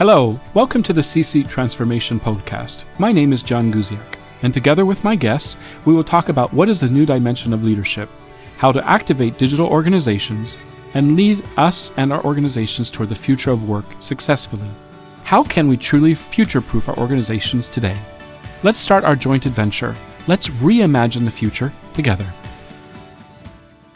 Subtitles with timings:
[0.00, 2.84] Hello, welcome to the C Transformation Podcast.
[2.98, 6.70] My name is John Guziak, and together with my guests, we will talk about what
[6.70, 8.08] is the new dimension of leadership,
[8.56, 10.56] how to activate digital organizations,
[10.94, 14.70] and lead us and our organizations toward the future of work successfully.
[15.24, 17.98] How can we truly future proof our organizations today?
[18.62, 19.94] Let's start our joint adventure.
[20.26, 22.32] Let's reimagine the future together.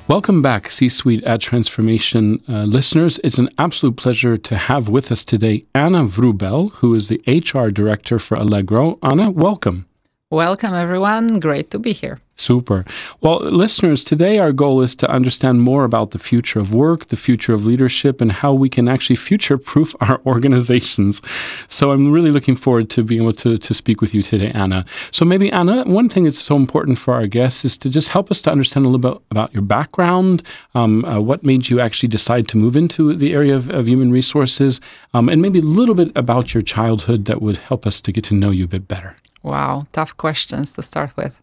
[0.07, 3.18] Welcome back, C Suite at Transformation uh, listeners.
[3.25, 7.71] It's an absolute pleasure to have with us today Anna Wróbel, who is the HR
[7.71, 8.98] director for Allegro.
[9.03, 9.86] Anna, welcome.
[10.31, 11.40] Welcome, everyone.
[11.40, 12.21] Great to be here.
[12.36, 12.84] Super.
[13.20, 17.16] Well, listeners, today our goal is to understand more about the future of work, the
[17.16, 21.22] future of leadership, and how we can actually future proof our organizations.
[21.68, 24.84] So I'm really looking forward to being able to, to speak with you today, Anna.
[25.12, 28.32] So maybe, Anna, one thing that's so important for our guests is to just help
[28.32, 30.42] us to understand a little bit about your background,
[30.75, 34.11] um, uh, what made you actually decide to move into the area of, of human
[34.11, 34.80] resources,
[35.14, 38.25] um, and maybe a little bit about your childhood that would help us to get
[38.25, 39.16] to know you a bit better.
[39.44, 41.41] Wow, tough questions to start with.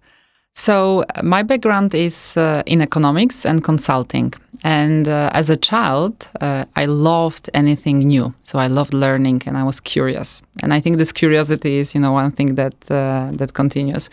[0.55, 4.33] So, uh, my background is uh, in economics and consulting.
[4.63, 8.33] And uh, as a child, uh, I loved anything new.
[8.43, 10.43] So, I loved learning and I was curious.
[10.61, 14.09] And I think this curiosity is, you know, one thing that, uh, that continues.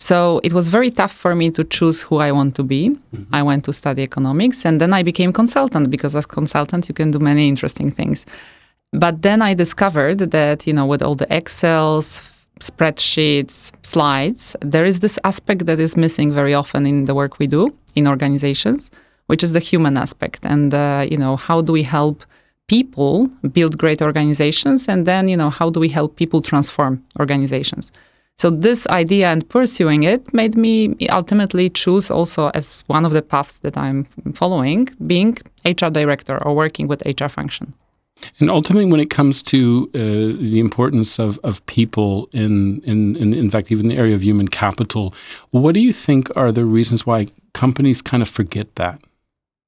[0.00, 2.90] So, it was very tough for me to choose who I want to be.
[2.90, 3.34] Mm-hmm.
[3.34, 7.10] I went to study economics and then I became consultant because as consultant, you can
[7.10, 8.26] do many interesting things.
[8.92, 15.00] But then I discovered that, you know, with all the Excels, spreadsheets, slides, there is
[15.00, 18.90] this aspect that is missing very often in the work we do in organizations,
[19.26, 20.40] which is the human aspect.
[20.44, 22.24] And, uh, you know, how do we help
[22.68, 24.88] people build great organizations?
[24.88, 27.92] And then, you know, how do we help people transform organizations?
[28.36, 33.22] So this idea and pursuing it made me ultimately choose also as one of the
[33.22, 37.74] paths that I'm following, being HR director or working with HR function.
[38.40, 43.34] And ultimately, when it comes to uh, the importance of, of people in, in, in,
[43.34, 45.14] in fact, even the area of human capital,
[45.50, 49.00] what do you think are the reasons why companies kind of forget that?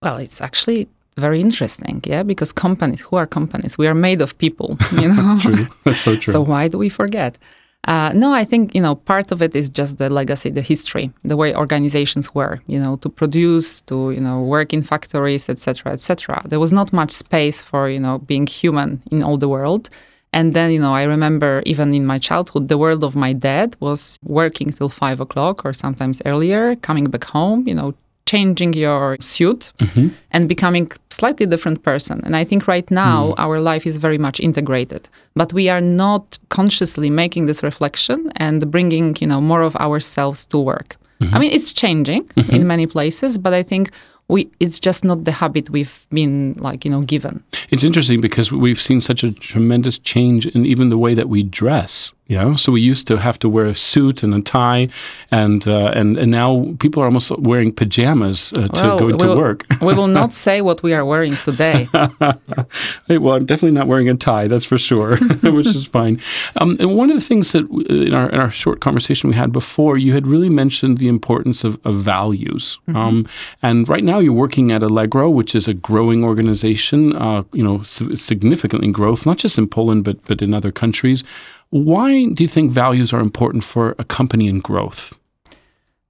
[0.02, 3.78] Well, it's actually very interesting, yeah, because companies, who are companies?
[3.78, 5.38] We are made of people, you know?
[5.42, 5.56] true.
[5.84, 6.32] That's so true.
[6.32, 7.38] So why do we forget?
[7.84, 11.12] Uh, no, I think you know part of it is just the legacy, the history,
[11.22, 12.60] the way organizations were.
[12.66, 16.42] You know, to produce, to you know, work in factories, etc., etc.
[16.46, 19.88] There was not much space for you know being human in all the world.
[20.32, 23.74] And then, you know, I remember even in my childhood, the world of my dad
[23.80, 27.94] was working till five o'clock or sometimes earlier, coming back home, you know,
[28.26, 30.08] changing your suit mm-hmm.
[30.32, 33.34] and becoming slightly different person and i think right now mm.
[33.38, 38.70] our life is very much integrated but we are not consciously making this reflection and
[38.70, 41.34] bringing you know more of ourselves to work mm-hmm.
[41.34, 42.54] i mean it's changing mm-hmm.
[42.54, 43.90] in many places but i think
[44.28, 48.50] we it's just not the habit we've been like you know given it's interesting because
[48.50, 52.56] we've seen such a tremendous change in even the way that we dress you know,
[52.56, 54.88] so we used to have to wear a suit and a tie,
[55.30, 59.26] and uh, and and now people are almost wearing pajamas uh, to well, go into
[59.26, 59.64] we'll, work.
[59.80, 61.86] we will not say what we are wearing today.
[63.06, 66.20] hey, well, I'm definitely not wearing a tie, that's for sure, which is fine.
[66.56, 69.52] Um, and one of the things that in our in our short conversation we had
[69.52, 72.78] before, you had really mentioned the importance of, of values.
[72.88, 72.96] Mm-hmm.
[72.96, 73.28] Um,
[73.62, 77.14] and right now, you're working at Allegro, which is a growing organization.
[77.14, 81.22] Uh, you know, significantly in growth, not just in Poland but but in other countries.
[81.70, 85.18] Why do you think values are important for a company in growth?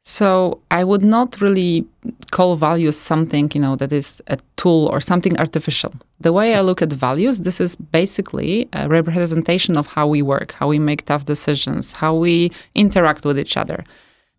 [0.03, 1.85] So I would not really
[2.31, 5.93] call values something, you know, that is a tool or something artificial.
[6.21, 10.53] The way I look at values, this is basically a representation of how we work,
[10.53, 13.83] how we make tough decisions, how we interact with each other.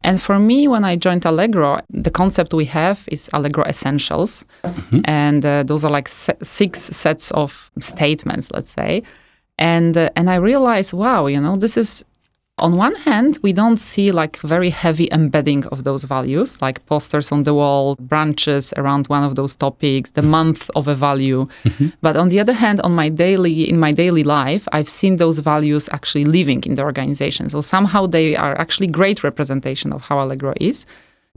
[0.05, 4.45] And for me, when I joined Allegro, the concept we have is Allegro Essentials.
[4.63, 4.99] Mm-hmm.
[5.03, 9.03] And uh, those are like se- six sets of statements, let's say
[9.57, 12.03] and uh, and I realized, wow, you know, this is
[12.59, 17.31] on one hand, we don't see like very heavy embedding of those values, like posters
[17.31, 21.47] on the wall, branches around one of those topics, the month of a value.
[21.64, 21.90] Mm-hmm.
[22.02, 25.37] But on the other hand, on my daily in my daily life, I've seen those
[25.37, 27.49] values actually living in the organization.
[27.49, 30.87] So somehow they are actually great representation of how Allegro is.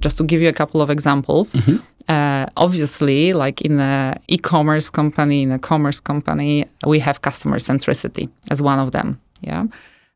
[0.01, 1.77] Just to give you a couple of examples, mm-hmm.
[2.09, 8.29] uh, obviously, like in an e-commerce company, in a commerce company, we have customer centricity
[8.51, 9.21] as one of them.
[9.43, 9.67] Yeah,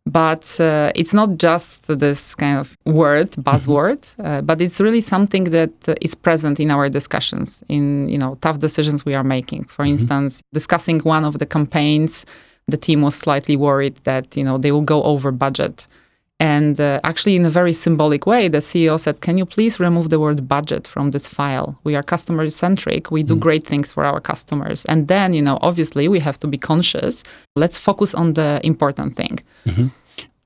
[0.06, 4.26] but uh, it's not just this kind of word buzzword mm-hmm.
[4.26, 5.72] uh, but it's really something that
[6.02, 9.92] is present in our discussions in you know tough decisions we are making for mm-hmm.
[9.92, 12.26] instance discussing one of the campaigns
[12.68, 15.86] the team was slightly worried that you know they will go over budget
[16.40, 20.10] And uh, actually, in a very symbolic way, the CEO said, Can you please remove
[20.10, 21.78] the word budget from this file?
[21.84, 23.10] We are customer centric.
[23.10, 23.40] We do mm.
[23.40, 24.84] great things for our customers.
[24.86, 27.22] And then, you know, obviously, we have to be conscious.
[27.54, 29.40] Let's focus on the important thing.
[29.64, 29.88] Mm-hmm.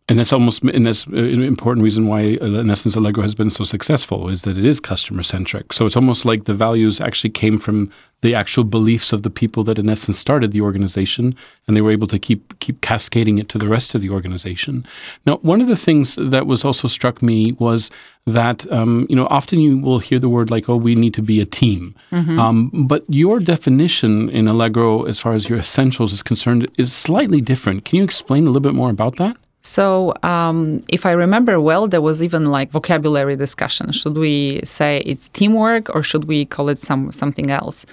[0.09, 3.51] And that's almost, and that's an important reason why, uh, in essence, Allegro has been
[3.51, 5.75] so successful is that it is customer centric.
[5.75, 7.91] So it's almost like the values actually came from
[8.23, 11.93] the actual beliefs of the people that, in essence, started the organization, and they were
[11.93, 14.85] able to keep keep cascading it to the rest of the organization.
[15.27, 17.91] Now, one of the things that was also struck me was
[18.27, 21.23] that um, you know often you will hear the word like, "Oh, we need to
[21.23, 22.41] be a team," mm-hmm.
[22.41, 27.41] um, but your definition in Allegro, as far as your essentials is concerned, is slightly
[27.41, 27.85] different.
[27.85, 29.37] Can you explain a little bit more about that?
[29.63, 33.93] So, um, if I remember well, there was even like vocabulary discussion.
[33.93, 37.85] Should we say it's teamwork or should we call it some something else?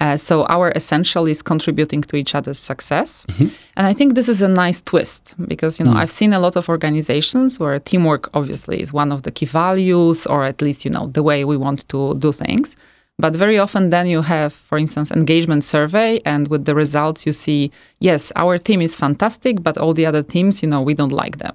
[0.00, 3.46] Uh, so our essential is contributing to each other's success, mm-hmm.
[3.76, 5.96] and I think this is a nice twist because you know mm.
[5.96, 10.26] I've seen a lot of organizations where teamwork obviously is one of the key values,
[10.26, 12.74] or at least you know the way we want to do things.
[13.16, 17.32] But very often, then you have, for instance, engagement survey, and with the results, you
[17.32, 17.70] see,
[18.00, 21.38] yes, our team is fantastic, but all the other teams, you know, we don't like
[21.38, 21.54] them,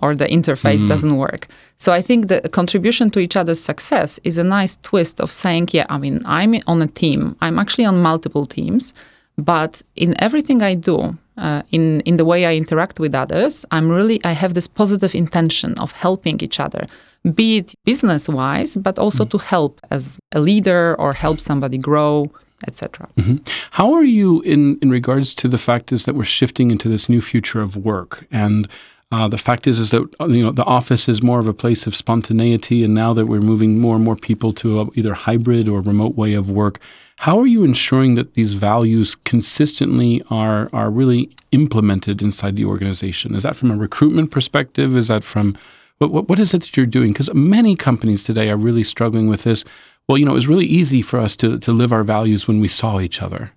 [0.00, 0.86] or the interface mm-hmm.
[0.86, 1.48] doesn't work.
[1.78, 5.70] So I think the contribution to each other's success is a nice twist of saying,
[5.72, 8.94] yeah, I mean, I'm on a team, I'm actually on multiple teams,
[9.36, 13.88] but in everything I do, uh, in in the way I interact with others, I'm
[13.90, 16.86] really I have this positive intention of helping each other,
[17.34, 19.38] be it business wise, but also mm-hmm.
[19.38, 22.30] to help as a leader or help somebody grow,
[22.68, 23.08] etc.
[23.16, 23.36] Mm-hmm.
[23.70, 27.08] How are you in in regards to the fact is that we're shifting into this
[27.08, 28.68] new future of work and
[29.12, 31.86] uh, the fact is, is that you know the office is more of a place
[31.86, 35.68] of spontaneity, and now that we're moving more and more people to a, either hybrid
[35.68, 36.78] or remote way of work,
[37.20, 43.34] how are you ensuring that these values consistently are are really implemented inside the organization?
[43.34, 44.96] Is that from a recruitment perspective?
[44.96, 45.54] Is that from
[45.98, 47.12] what what, what is it that you're doing?
[47.12, 49.64] Because many companies today are really struggling with this.
[50.08, 52.58] Well, you know, it was really easy for us to to live our values when
[52.58, 53.52] we saw each other.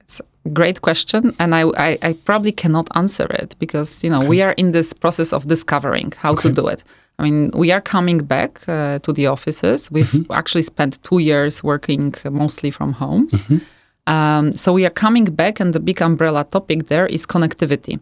[0.00, 4.18] It's a great question, and I, I, I probably cannot answer it because you know
[4.18, 4.28] okay.
[4.28, 6.48] we are in this process of discovering how okay.
[6.48, 6.84] to do it.
[7.18, 9.90] I mean, we are coming back uh, to the offices.
[9.90, 10.32] We've mm-hmm.
[10.32, 13.42] actually spent two years working mostly from homes.
[13.42, 14.12] Mm-hmm.
[14.12, 17.98] Um, so we are coming back, and the big umbrella topic there is connectivity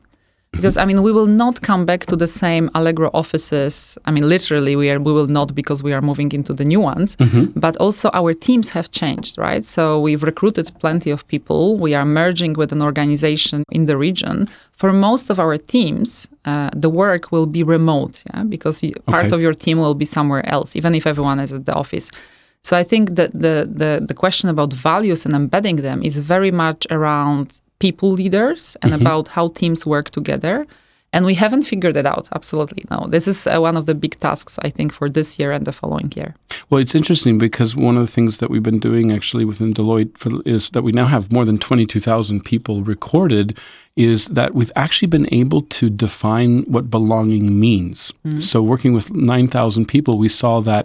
[0.57, 3.99] because I mean we will not come back to the same Allegro offices.
[4.05, 6.81] I mean literally we are we will not because we are moving into the new
[6.81, 7.17] ones.
[7.17, 7.59] Mm-hmm.
[7.59, 9.65] But also our teams have changed, right?
[9.65, 11.77] So we've recruited plenty of people.
[11.79, 14.49] We are merging with an organization in the region.
[14.73, 19.35] For most of our teams, uh, the work will be remote, yeah, because part okay.
[19.35, 22.11] of your team will be somewhere else, even if everyone is at the office.
[22.63, 26.51] So I think that the, the the question about values and embedding them is very
[26.51, 29.03] much around people leaders and mm-hmm.
[29.03, 30.57] about how teams work together.
[31.15, 32.25] And we haven't figured it out.
[32.39, 32.99] Absolutely no.
[33.15, 35.77] This is uh, one of the big tasks I think for this year and the
[35.81, 36.31] following year.
[36.69, 40.13] Well, it's interesting because one of the things that we've been doing actually within Deloitte
[40.21, 43.47] for, is that we now have more than twenty two thousand people recorded.
[43.95, 47.99] Is that we've actually been able to define what belonging means.
[48.27, 48.41] Mm-hmm.
[48.41, 50.85] So, working with nine thousand people, we saw that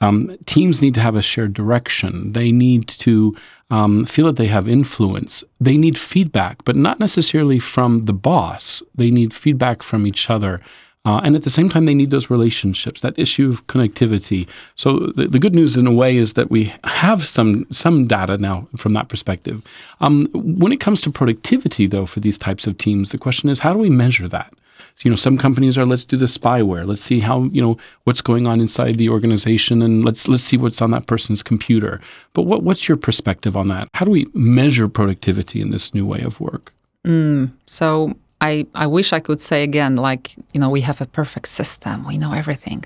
[0.00, 2.32] um, teams need to have a shared direction.
[2.32, 3.36] They need to
[3.70, 5.42] um, feel that they have influence.
[5.60, 8.82] They need feedback, but not necessarily from the boss.
[8.94, 10.60] They need feedback from each other.
[11.04, 14.46] Uh, and at the same time, they need those relationships, that issue of connectivity.
[14.74, 18.36] So the, the, good news, in a way, is that we have some some data
[18.36, 19.64] now from that perspective.
[20.00, 23.60] Um, when it comes to productivity, though, for these types of teams, the question is,
[23.60, 24.52] how do we measure that?
[25.00, 26.86] You know, some companies are let's do the spyware.
[26.86, 30.56] Let's see how you know what's going on inside the organization, and let's let's see
[30.56, 32.00] what's on that person's computer.
[32.32, 33.88] But what what's your perspective on that?
[33.94, 36.72] How do we measure productivity in this new way of work?
[37.06, 41.06] Mm, so I I wish I could say again, like you know, we have a
[41.06, 42.84] perfect system, we know everything,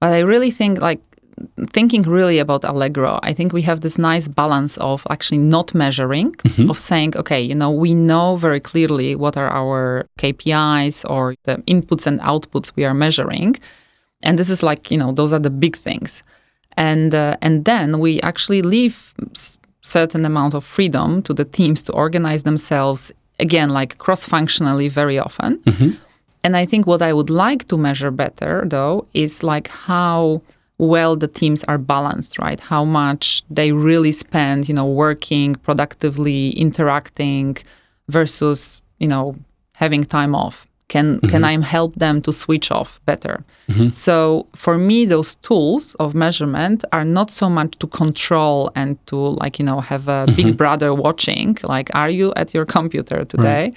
[0.00, 1.00] but I really think like
[1.70, 6.32] thinking really about Allegro, I think we have this nice balance of actually not measuring,
[6.32, 6.70] mm-hmm.
[6.70, 11.56] of saying, okay, you know, we know very clearly what are our KPIs or the
[11.66, 13.56] inputs and outputs we are measuring.
[14.22, 16.22] And this is like, you know, those are the big things.
[16.76, 19.12] And uh, and then we actually leave
[19.82, 25.58] certain amount of freedom to the teams to organize themselves again like cross-functionally very often.
[25.58, 25.90] Mm-hmm.
[26.44, 30.42] And I think what I would like to measure better though is like how
[30.78, 32.60] well the teams are balanced, right?
[32.60, 37.56] How much they really spend, you know, working productively, interacting
[38.08, 39.36] versus, you know,
[39.74, 40.66] having time off.
[40.88, 41.28] Can mm-hmm.
[41.32, 43.36] can I help them to switch off better?
[43.68, 43.90] Mm-hmm.
[43.90, 49.16] So for me, those tools of measurement are not so much to control and to
[49.16, 50.36] like you know have a mm-hmm.
[50.36, 51.56] big brother watching.
[51.62, 53.64] Like, are you at your computer today?
[53.64, 53.74] Right.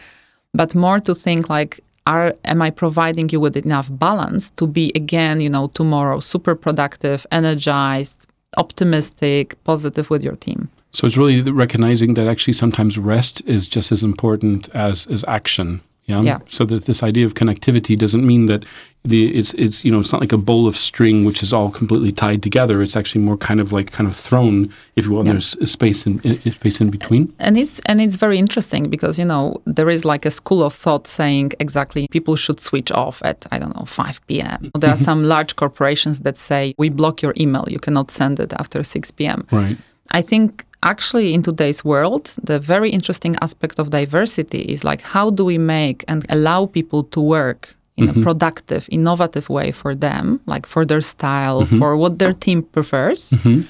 [0.54, 4.92] But more to think like are am I providing you with enough balance to be
[4.96, 10.70] again, you know, tomorrow super productive, energized, optimistic, positive with your team?
[10.92, 15.82] So it's really recognizing that actually sometimes rest is just as important as as action.
[16.06, 16.22] Yeah?
[16.22, 16.40] yeah.
[16.48, 18.64] So that this idea of connectivity doesn't mean that
[19.04, 21.72] the it's it's you know it's not like a bowl of string which is all
[21.72, 22.82] completely tied together.
[22.82, 25.26] It's actually more kind of like kind of thrown, if you will.
[25.26, 25.34] Yeah.
[25.34, 27.34] There's a space in, in, space in between.
[27.40, 30.74] And it's and it's very interesting because you know there is like a school of
[30.74, 34.72] thought saying exactly people should switch off at I don't know 5 p.m.
[34.76, 35.04] There are mm-hmm.
[35.04, 37.66] some large corporations that say we block your email.
[37.68, 39.48] You cannot send it after 6 p.m.
[39.52, 39.78] Right.
[40.12, 45.30] I think actually in today's world the very interesting aspect of diversity is like how
[45.30, 48.22] do we make and allow people to work in mm-hmm.
[48.22, 51.80] a productive innovative way for them like for their style mm-hmm.
[51.80, 53.62] for what their team prefers mm-hmm.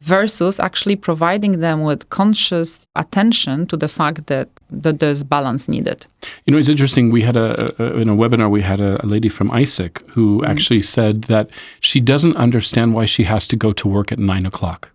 [0.00, 6.06] versus actually providing them with conscious attention to the fact that, that there's balance needed
[6.44, 7.48] you know it's interesting we had a,
[7.82, 10.50] a in a webinar we had a, a lady from ISEC who mm-hmm.
[10.50, 11.50] actually said that
[11.80, 14.91] she doesn't understand why she has to go to work at nine o'clock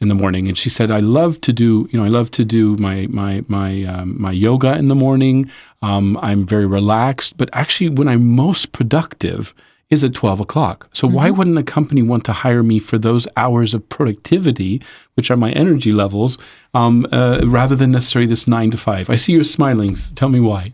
[0.00, 2.44] in the morning, and she said, "I love to do, you know, I love to
[2.44, 5.50] do my my my um, my yoga in the morning.
[5.82, 9.54] Um, I'm very relaxed, but actually, when I'm most productive."
[9.90, 10.88] Is at 12 o'clock.
[10.92, 11.16] So, mm-hmm.
[11.16, 14.82] why wouldn't a company want to hire me for those hours of productivity,
[15.14, 16.38] which are my energy levels,
[16.72, 19.10] um, uh, rather than necessarily this nine to five?
[19.10, 19.94] I see you're smiling.
[20.16, 20.72] Tell me why.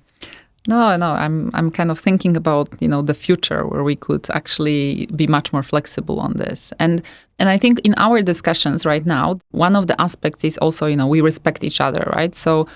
[0.68, 4.26] No, no, I'm I'm kind of thinking about you know the future where we could
[4.30, 7.02] actually be much more flexible on this, and
[7.38, 10.96] and I think in our discussions right now, one of the aspects is also you
[10.96, 12.34] know we respect each other, right?
[12.34, 12.66] So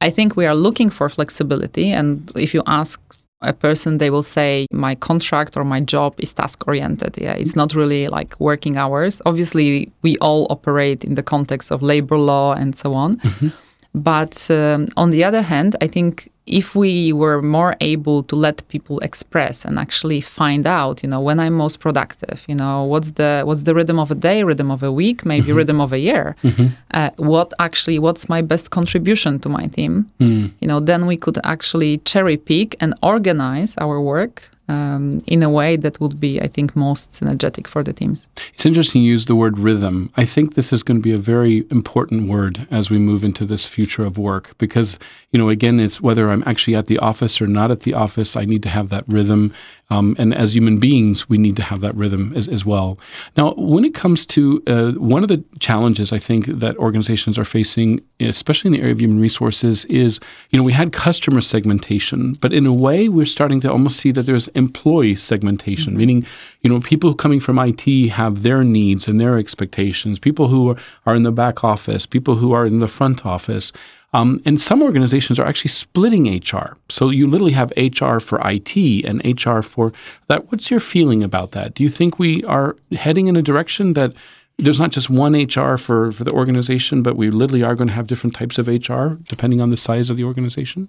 [0.00, 3.00] I think we are looking for flexibility, and if you ask
[3.40, 7.18] a person, they will say my contract or my job is task oriented.
[7.18, 9.20] Yeah, it's not really like working hours.
[9.26, 13.16] Obviously, we all operate in the context of labor law and so on.
[13.16, 13.48] Mm-hmm.
[13.94, 18.66] But um, on the other hand, I think if we were more able to let
[18.68, 23.12] people express and actually find out you know when i'm most productive you know what's
[23.12, 25.56] the what's the rhythm of a day rhythm of a week maybe mm-hmm.
[25.56, 26.66] rhythm of a year mm-hmm.
[26.92, 30.50] uh, what actually what's my best contribution to my team mm.
[30.60, 35.50] you know then we could actually cherry pick and organize our work um, in a
[35.50, 38.28] way that would be, I think, most synergetic for the teams.
[38.54, 39.96] It's interesting you use the word rhythm.
[40.16, 43.44] I think this is going to be a very important word as we move into
[43.44, 44.98] this future of work because,
[45.30, 48.36] you know, again, it's whether I'm actually at the office or not at the office,
[48.36, 49.52] I need to have that rhythm.
[49.90, 52.98] Um, and as human beings, we need to have that rhythm as, as well.
[53.36, 57.44] Now, when it comes to uh, one of the challenges I think that organizations are
[57.44, 60.18] facing, especially in the area of human resources, is
[60.50, 64.12] you know we had customer segmentation, but in a way we're starting to almost see
[64.12, 65.98] that there's employee segmentation, mm-hmm.
[65.98, 66.26] meaning
[66.62, 70.18] you know people coming from IT have their needs and their expectations.
[70.18, 73.72] People who are, are in the back office, people who are in the front office.
[74.14, 76.76] Um, and some organizations are actually splitting HR.
[76.88, 78.76] So you literally have HR for IT
[79.06, 79.92] and HR for
[80.28, 80.52] that.
[80.52, 81.74] What's your feeling about that?
[81.74, 84.12] Do you think we are heading in a direction that
[84.58, 87.94] there's not just one HR for, for the organization, but we literally are going to
[87.94, 90.88] have different types of HR depending on the size of the organization?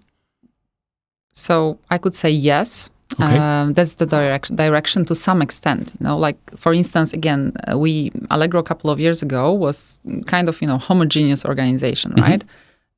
[1.31, 2.89] So I could say yes.
[3.19, 3.37] Okay.
[3.37, 5.93] Um, that's the direction direction to some extent.
[5.99, 10.01] You know, like for instance, again, uh, we Allegro a couple of years ago was
[10.25, 12.21] kind of you know homogeneous organization, mm-hmm.
[12.21, 12.43] right?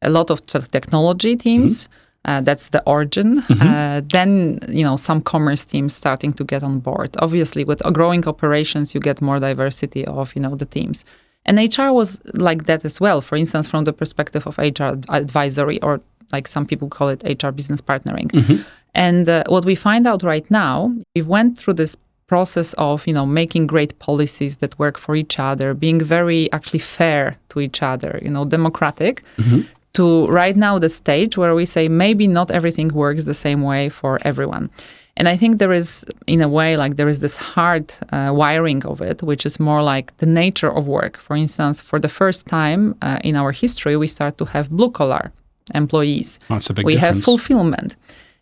[0.06, 1.88] A lot of technology teams.
[1.88, 2.02] Mm-hmm.
[2.26, 3.42] Uh, that's the origin.
[3.42, 3.68] Mm-hmm.
[3.68, 7.16] Uh, then, you know, some commerce teams starting to get on board.
[7.20, 11.06] Obviously, with growing operations, you get more diversity of, you know, the teams.
[11.46, 13.22] And HR was like that as well.
[13.22, 17.52] For instance, from the perspective of HR advisory, or like some people call it HR
[17.52, 18.32] business partnering.
[18.32, 18.64] Mm-hmm.
[18.96, 21.96] And uh, what we find out right now, we went through this
[22.28, 26.80] process of you know making great policies that work for each other being very actually
[26.80, 29.62] fair to each other you know democratic mm-hmm
[29.96, 33.90] to right now the stage where we say maybe not everything works the same way
[33.90, 34.70] for everyone.
[35.18, 38.86] And I think there is, in a way, like there is this hard uh, wiring
[38.86, 41.18] of it, which is more like the nature of work.
[41.18, 44.92] For instance, for the first time uh, in our history, we start to have blue
[44.92, 45.32] collar
[45.74, 46.40] employees.
[46.50, 47.16] Oh, that's a big we difference.
[47.16, 47.96] have fulfillment.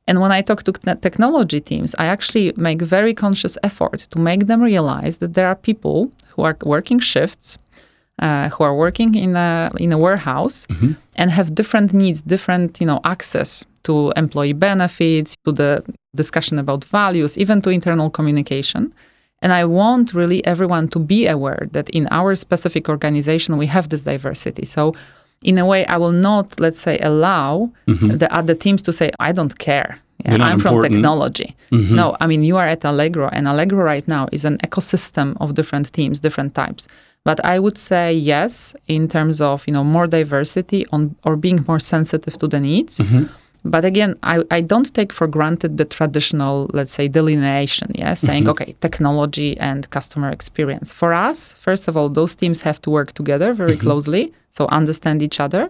[0.07, 4.47] And when I talk to technology teams, I actually make very conscious effort to make
[4.47, 7.57] them realize that there are people who are working shifts
[8.19, 10.93] uh, who are working in a in a warehouse mm-hmm.
[11.15, 15.83] and have different needs, different you know access to employee benefits, to the
[16.15, 18.93] discussion about values, even to internal communication.
[19.41, 23.89] And I want really everyone to be aware that in our specific organization we have
[23.89, 24.65] this diversity.
[24.65, 24.93] So
[25.43, 28.17] in a way, I will not, let's say, allow mm-hmm.
[28.17, 29.99] the other teams to say, I don't care.
[30.25, 31.55] Yeah, I'm from technology.
[31.71, 31.95] Mm-hmm.
[31.95, 35.53] No, I mean, you are at Allegro, and Allegro right now is an ecosystem of
[35.53, 36.87] different teams, different types.
[37.23, 41.59] But I would say yes, in terms of you know more diversity on or being
[41.67, 42.99] more sensitive to the needs.
[42.99, 43.25] Mm-hmm.
[43.65, 48.49] But again, I, I don't take for granted the traditional, let's say, delineation, yeah, saying,
[48.49, 50.91] okay, technology and customer experience.
[50.91, 55.21] For us, first of all, those teams have to work together very closely, so understand
[55.23, 55.69] each other.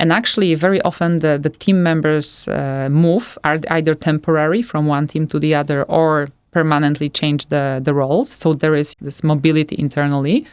[0.00, 5.06] And actually, very often the, the team members uh, move are either temporary from one
[5.06, 8.30] team to the other or permanently change the, the roles.
[8.30, 10.46] So there is this mobility internally.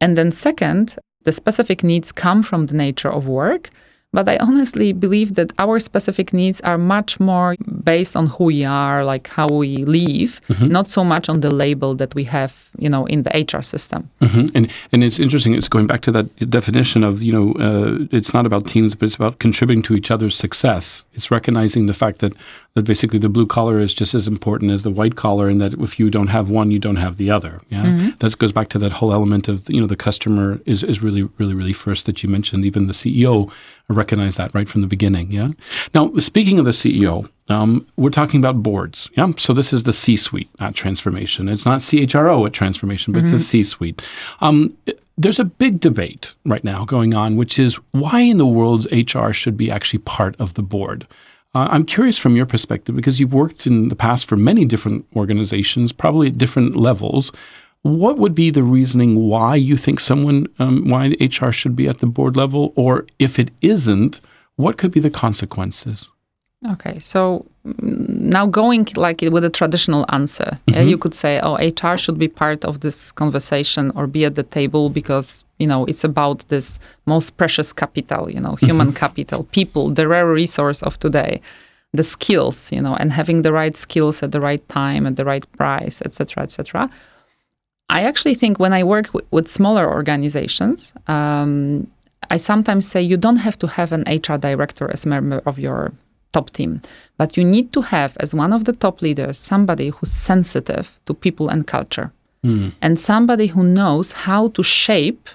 [0.00, 3.70] And then, second, the specific needs come from the nature of work.
[4.12, 8.64] But I honestly believe that our specific needs are much more based on who we
[8.64, 12.88] are, like how we live, not so much on the label that we have, you
[12.88, 14.10] know, in the HR system.
[14.20, 15.54] hmm And and it's interesting.
[15.54, 19.06] It's going back to that definition of you know, uh, it's not about teams, but
[19.06, 21.04] it's about contributing to each other's success.
[21.14, 22.32] It's recognizing the fact that
[22.74, 25.74] that basically the blue collar is just as important as the white collar, and that
[25.74, 27.60] if you don't have one, you don't have the other.
[27.68, 31.02] Yeah, that goes back to that whole element of you know the customer is is
[31.02, 32.64] really really really first that you mentioned.
[32.64, 33.50] Even the CEO
[33.88, 35.32] recognized that right from the beginning.
[35.32, 35.48] Yeah.
[35.94, 39.10] Now speaking of the CEO, um, we're talking about boards.
[39.16, 39.32] Yeah.
[39.36, 41.48] So this is the C suite at transformation.
[41.48, 44.06] It's not CHRO at transformation, but it's the C suite.
[44.40, 44.76] Um,
[45.18, 49.32] there's a big debate right now going on, which is why in the world HR
[49.32, 51.06] should be actually part of the board.
[51.54, 55.04] Uh, I'm curious from your perspective because you've worked in the past for many different
[55.16, 57.32] organizations, probably at different levels.
[57.82, 61.98] What would be the reasoning why you think someone, um, why HR should be at
[61.98, 64.20] the board level, or if it isn't,
[64.56, 66.10] what could be the consequences?
[66.72, 71.96] Okay, so now going like with a traditional answer, yeah, you could say, "Oh, HR
[71.98, 76.04] should be part of this conversation or be at the table because you know it's
[76.04, 78.96] about this most precious capital, you know, human mm-hmm.
[78.96, 81.40] capital, people, the rare resource of today,
[81.92, 85.24] the skills, you know, and having the right skills at the right time at the
[85.24, 86.90] right price, etc., etc."
[87.90, 91.90] I actually think when I work w- with smaller organizations, um,
[92.30, 95.92] I sometimes say you don't have to have an HR director as member of your
[96.32, 96.80] top team,
[97.16, 101.14] but you need to have, as one of the top leaders, somebody who's sensitive to
[101.14, 102.68] people and culture, hmm.
[102.80, 105.28] and somebody who knows how to shape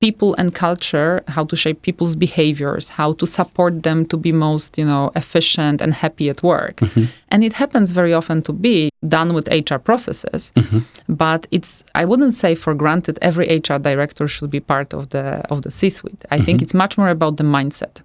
[0.00, 4.78] people and culture, how to shape people's behaviors, how to support them to be most,
[4.78, 6.76] you know, efficient and happy at work.
[6.76, 7.04] Mm-hmm.
[7.28, 10.78] And it happens very often to be done with HR processes, mm-hmm.
[11.08, 15.44] but it's I wouldn't say for granted every HR director should be part of the
[15.50, 16.24] of the C-suite.
[16.30, 16.64] I think mm-hmm.
[16.64, 18.02] it's much more about the mindset.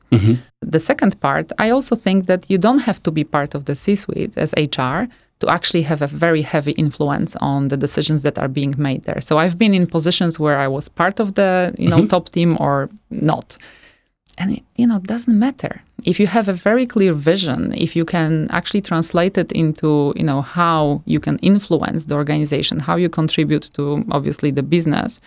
[0.62, 3.76] The second part, I also think that you don't have to be part of the
[3.76, 5.08] C-suite as HR
[5.40, 9.22] to actually have a very heavy influence on the decisions that are being made there.
[9.22, 12.58] So I've been in positions where I was part of the, you know, top team
[12.60, 13.58] or not.
[14.38, 15.82] And it, you know, doesn't matter.
[16.04, 20.24] If you have a very clear vision, if you can actually translate it into, you
[20.24, 25.22] know, how you can influence the organization, how you contribute to obviously the business,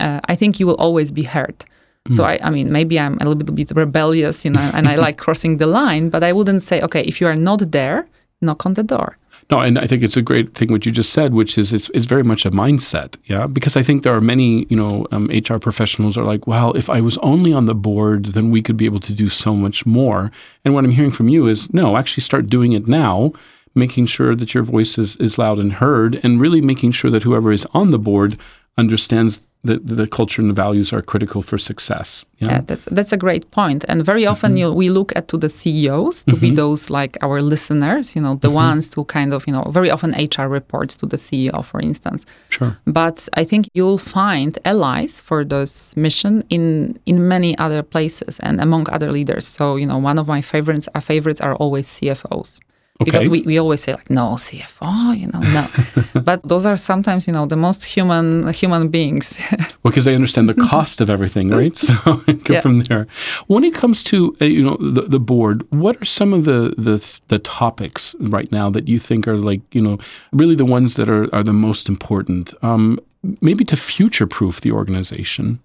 [0.00, 1.64] uh, I think you will always be heard.
[2.10, 5.18] So I, I mean, maybe I'm a little bit rebellious, you know, and I like
[5.18, 8.06] crossing the line, but I wouldn't say, okay, if you are not there,
[8.40, 9.18] knock on the door.
[9.48, 11.88] No, and I think it's a great thing what you just said, which is it's,
[11.90, 13.46] it's very much a mindset, yeah.
[13.46, 16.90] Because I think there are many, you know, um, HR professionals are like, well, if
[16.90, 19.86] I was only on the board, then we could be able to do so much
[19.86, 20.32] more.
[20.64, 23.32] And what I'm hearing from you is, no, actually start doing it now,
[23.76, 27.22] making sure that your voice is, is loud and heard, and really making sure that
[27.22, 28.36] whoever is on the board
[28.76, 32.24] understands that the culture and the values are critical for success.
[32.38, 32.48] Yeah.
[32.50, 33.84] Yeah, that's that's a great point.
[33.88, 34.32] And very mm-hmm.
[34.32, 36.56] often you, we look at to the CEOs to be mm-hmm.
[36.56, 38.68] those like our listeners, you know, the mm-hmm.
[38.68, 42.26] ones who kind of, you know, very often HR reports to the CEO, for instance.
[42.50, 42.76] Sure.
[42.86, 48.60] But I think you'll find allies for this mission in in many other places and
[48.60, 49.46] among other leaders.
[49.46, 52.60] So, you know, one of my favorites our favorites are always CFOs.
[53.04, 56.22] Because we, we always say like no CFO, you know, no.
[56.22, 59.38] but those are sometimes, you know, the most human human beings.
[59.82, 61.76] Well, because they understand the cost of everything, right?
[61.86, 62.52] So go Mm-hmm.
[62.52, 62.60] Yeah.
[62.60, 63.06] from there.
[63.46, 66.74] When it comes to uh, you know the, the board, what are some of the,
[66.78, 69.98] the the topics right now that you think are like you know
[70.32, 72.54] really the ones that are are the most important?
[72.62, 72.98] Um,
[73.40, 75.60] maybe to future proof the organization.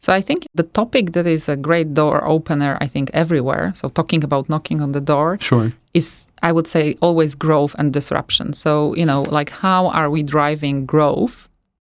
[0.00, 3.72] So I think the topic that is a great door opener, I think everywhere.
[3.74, 5.72] So talking about knocking on the door Sure.
[5.92, 8.52] is, I would say, always growth and disruption.
[8.54, 11.48] So you know, like how are we driving growth?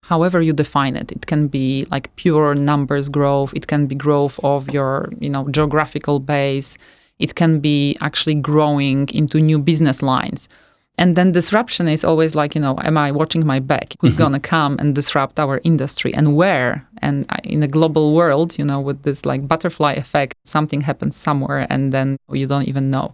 [0.03, 3.53] However you define it, it can be like pure numbers growth.
[3.55, 6.77] It can be growth of your, you know, geographical base.
[7.19, 10.49] It can be actually growing into new business lines.
[10.97, 13.95] And then disruption is always like, you know, am I watching my back?
[13.99, 16.87] Who's going to come and disrupt our industry and where?
[17.01, 21.65] And in a global world, you know, with this like butterfly effect, something happens somewhere
[21.69, 23.13] and then you don't even know.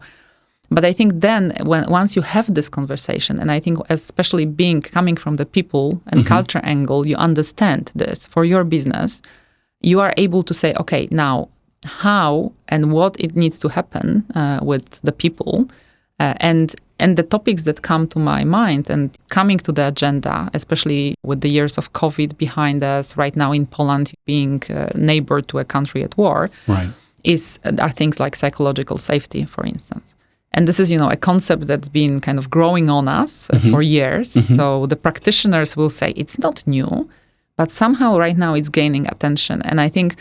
[0.70, 4.82] But I think then when once you have this conversation, and I think especially being
[4.82, 9.22] coming from the people and culture angle, you understand this for your business,
[9.82, 11.48] you are able to say, okay, now
[11.86, 15.68] how and what it needs to happen uh, with the people
[16.20, 20.50] uh, and and the topics that come to my mind and coming to the agenda,
[20.54, 25.42] especially with the years of COVID behind us, right now in Poland being a neighbor
[25.42, 26.90] to a country at war, right.
[27.24, 30.16] is are things like psychological safety, for instance.
[30.52, 33.70] And this is, you know, a concept that's been kind of growing on us mm-hmm.
[33.70, 34.34] for years.
[34.34, 34.56] Mm-hmm.
[34.56, 37.08] So the practitioners will say it's not new,
[37.56, 39.62] but somehow right now it's gaining attention.
[39.62, 40.16] And I think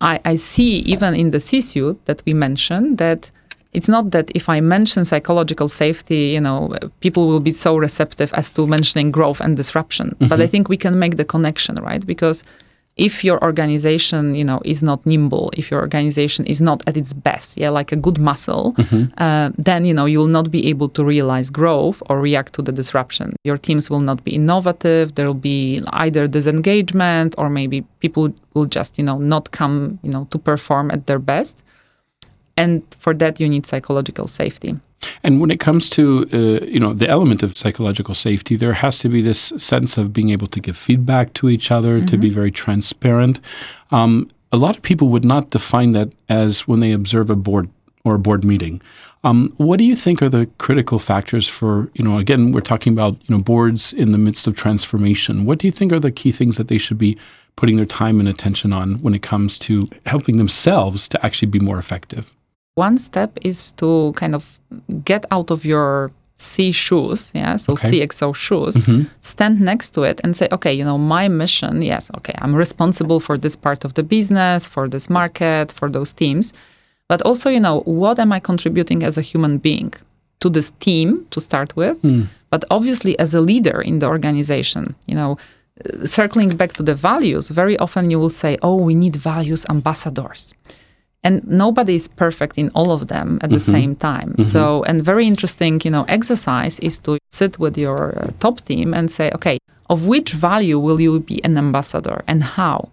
[0.00, 3.30] I, I see even in the C-suite that we mentioned that
[3.72, 8.32] it's not that if I mention psychological safety, you know, people will be so receptive
[8.32, 10.08] as to mentioning growth and disruption.
[10.08, 10.28] Mm-hmm.
[10.28, 12.04] But I think we can make the connection, right?
[12.04, 12.42] Because
[12.96, 17.12] if your organization, you know, is not nimble, if your organization is not at its
[17.14, 19.04] best, yeah, like a good muscle, mm-hmm.
[19.18, 22.62] uh, then you know you will not be able to realize growth or react to
[22.62, 23.36] the disruption.
[23.44, 25.14] Your teams will not be innovative.
[25.14, 30.10] There will be either disengagement or maybe people will just, you know, not come, you
[30.10, 31.62] know, to perform at their best
[32.60, 34.76] and for that you need psychological safety.
[35.24, 38.98] And when it comes to uh, you know the element of psychological safety there has
[38.98, 42.06] to be this sense of being able to give feedback to each other mm-hmm.
[42.06, 43.40] to be very transparent.
[43.90, 47.68] Um, a lot of people would not define that as when they observe a board
[48.04, 48.82] or a board meeting.
[49.22, 52.92] Um, what do you think are the critical factors for you know again we're talking
[52.92, 55.46] about you know boards in the midst of transformation.
[55.46, 57.16] What do you think are the key things that they should be
[57.56, 61.58] putting their time and attention on when it comes to helping themselves to actually be
[61.58, 62.32] more effective
[62.86, 64.44] one step is to kind of
[65.04, 67.88] get out of your C shoes, yeah, so okay.
[67.88, 69.02] CXO shoes, mm-hmm.
[69.20, 73.20] stand next to it and say, okay, you know, my mission, yes, okay, I'm responsible
[73.20, 76.46] for this part of the business, for this market, for those teams.
[77.10, 79.92] But also, you know, what am I contributing as a human being
[80.42, 82.00] to this team to start with?
[82.02, 82.28] Mm.
[82.52, 85.36] But obviously, as a leader in the organization, you know,
[86.04, 90.42] circling back to the values, very often you will say, oh, we need values ambassadors
[91.22, 93.54] and nobody is perfect in all of them at mm-hmm.
[93.54, 94.42] the same time mm-hmm.
[94.42, 98.94] so and very interesting you know exercise is to sit with your uh, top team
[98.94, 102.88] and say okay of which value will you be an ambassador and how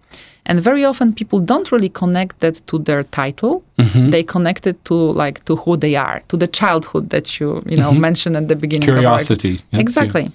[0.46, 4.10] and very often people don't really connect that to their title mm-hmm.
[4.10, 7.78] they connect it to like to who they are to the childhood that you you
[7.78, 8.02] know mm-hmm.
[8.02, 10.30] mentioned at the beginning curiosity our, exactly yeah.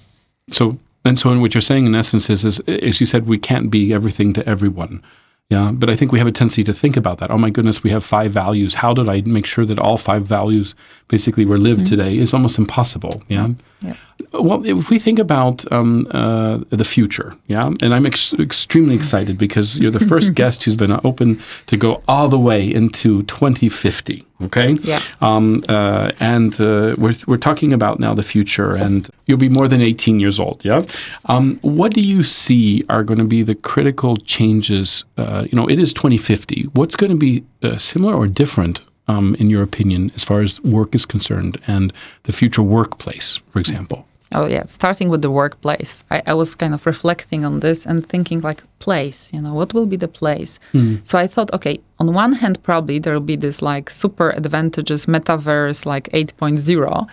[0.51, 3.37] so and so and what you're saying in essence is, is as you said we
[3.37, 5.01] can't be everything to everyone
[5.49, 7.29] yeah, but I think we have a tendency to think about that.
[7.29, 8.73] Oh my goodness, we have five values.
[8.73, 10.73] How did I make sure that all five values
[11.09, 11.95] basically were lived mm-hmm.
[11.95, 12.15] today?
[12.15, 13.21] It's almost impossible.
[13.27, 13.49] Yeah.
[13.81, 13.95] yeah.
[14.31, 19.37] Well, if we think about um, uh, the future, yeah, and I'm ex- extremely excited
[19.37, 24.25] because you're the first guest who's been open to go all the way into 2050.
[24.45, 24.73] Okay.
[24.83, 24.99] Yeah.
[25.21, 29.67] Um, uh, and uh, we're we're talking about now the future, and you'll be more
[29.67, 30.63] than 18 years old.
[30.65, 30.83] Yeah.
[31.25, 35.05] Um, what do you see are going to be the critical changes?
[35.17, 36.63] Uh, you know, it is 2050.
[36.73, 40.61] What's going to be uh, similar or different um, in your opinion, as far as
[40.61, 44.07] work is concerned and the future workplace, for example?
[44.33, 46.03] Oh yeah, starting with the workplace.
[46.09, 49.73] I, I, was kind of reflecting on this and thinking like place, you know, what
[49.73, 50.59] will be the place?
[50.73, 51.05] Mm.
[51.07, 55.05] So I thought, okay, on one hand, probably there will be this like super advantageous
[55.05, 56.57] metaverse like 8.0.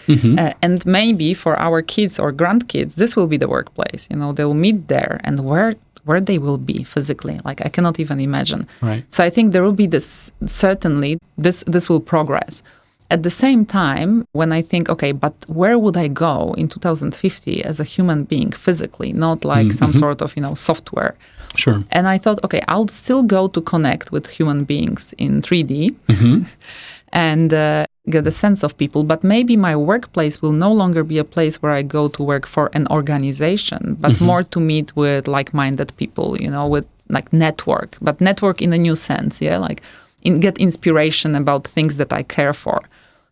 [0.07, 0.39] Mm-hmm.
[0.39, 4.09] Uh, and maybe for our kids or grandkids, this will be the workplace.
[4.11, 8.01] You know, they'll meet there and where where they will be physically like i cannot
[8.01, 12.63] even imagine right so i think there will be this certainly this this will progress
[13.11, 17.65] at the same time, when I think, okay, but where would I go in 2050
[17.65, 19.77] as a human being physically, not like mm-hmm.
[19.77, 21.17] some sort of, you know, software?
[21.57, 21.83] Sure.
[21.91, 26.45] And I thought, okay, I'll still go to connect with human beings in 3D mm-hmm.
[27.13, 31.19] and uh, get a sense of people, but maybe my workplace will no longer be
[31.19, 34.25] a place where I go to work for an organization, but mm-hmm.
[34.25, 38.73] more to meet with like minded people, you know, with like network, but network in
[38.73, 39.83] a new sense, yeah, like
[40.23, 42.83] in, get inspiration about things that I care for.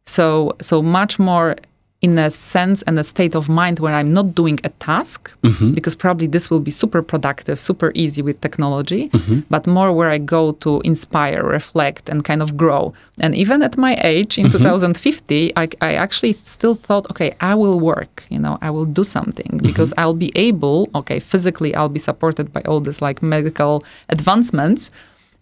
[0.08, 1.56] So so much more
[2.00, 5.72] in a sense and a state of mind where I'm not doing a task, mm-hmm.
[5.72, 9.40] because probably this will be super productive, super easy with technology, mm-hmm.
[9.50, 12.94] but more where I go to inspire, reflect, and kind of grow.
[13.20, 14.58] And even at my age in mm-hmm.
[14.58, 19.02] 2050, I, I, actually still thought, okay, I will work, you know, I will do
[19.02, 19.66] something mm-hmm.
[19.66, 24.92] because I'll be able, okay, physically, I'll be supported by all this like medical advancements.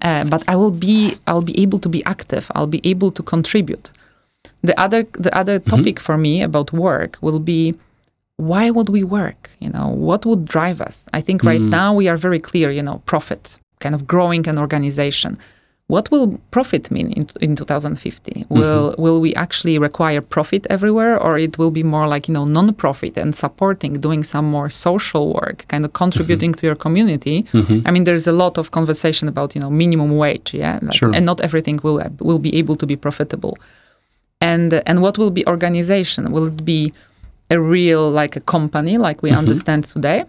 [0.03, 2.51] Uh, but I will be, I'll be able to be active.
[2.55, 3.91] I'll be able to contribute.
[4.67, 5.71] The other the other mm-hmm.
[5.75, 7.75] topic for me about work will be
[8.51, 9.51] why would we work?
[9.65, 10.97] You know, what would drive us?
[11.19, 11.71] I think right mm.
[11.81, 15.39] now we are very clear, you know, profit, kind of growing an organization.
[15.89, 19.03] what will profit mean in, in 2050 will mm-hmm.
[19.03, 23.17] will we actually require profit everywhere or it will be more like you know non-profit
[23.17, 26.61] and supporting doing some more social work kind of contributing mm-hmm.
[26.61, 27.87] to your community mm-hmm.
[27.87, 31.15] i mean there's a lot of conversation about you know minimum wage yeah like, sure.
[31.15, 33.57] and not everything will will be able to be profitable
[34.41, 36.93] and and what will be organization will it be
[37.51, 39.39] a real like a company like we mm-hmm.
[39.39, 40.25] understand today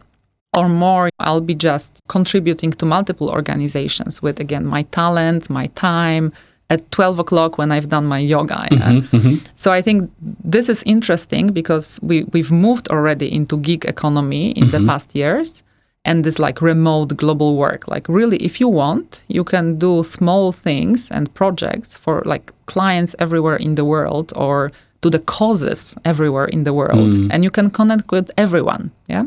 [0.57, 6.31] or more, I'll be just contributing to multiple organizations with, again, my talent, my time
[6.69, 8.67] at 12 o'clock when I've done my yoga.
[8.71, 9.45] Mm-hmm, mm-hmm.
[9.55, 10.11] So I think
[10.43, 14.71] this is interesting because we, we've moved already into gig economy in mm-hmm.
[14.71, 15.63] the past years
[16.07, 17.87] and this like remote global work.
[17.87, 23.15] Like, really, if you want, you can do small things and projects for like clients
[23.19, 27.13] everywhere in the world or to the causes everywhere in the world.
[27.13, 27.29] Mm.
[27.31, 28.91] And you can connect with everyone.
[29.07, 29.25] Yeah